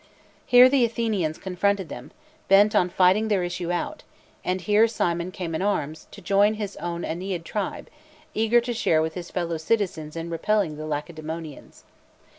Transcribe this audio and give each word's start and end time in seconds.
Here 0.47 0.67
the 0.67 0.83
Athenians 0.83 1.37
confronted 1.37 1.87
them, 1.89 2.09
bent 2.47 2.73
on 2.73 2.89
fight 2.89 3.15
ing 3.17 3.27
their 3.27 3.43
issue 3.43 3.71
out, 3.71 4.01
and 4.43 4.59
here 4.59 4.87
Cimon 4.87 5.29
came 5.29 5.53
in 5.53 5.61
arms, 5.61 6.07
to 6.09 6.21
join 6.23 6.55
his 6.55 6.75
own 6.77 7.03
Oeneid 7.05 7.45
tribe, 7.45 7.87
eager 8.33 8.59
to 8.61 8.73
share 8.73 9.03
with. 9.03 9.13
his 9.13 9.29
fellow 9.29 9.57
citizens 9.57 10.15
in 10.15 10.31
.repelling, 10.31 10.75
the 10.77 10.85
_Lacedaemonians. 10.85 11.83